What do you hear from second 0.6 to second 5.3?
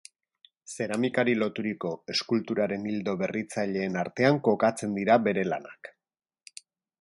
Zeramikari loturiko eskulturaren ildo berritzaileen artean kokatzen dira